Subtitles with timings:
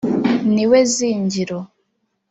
[0.53, 1.59] Ni we zingiro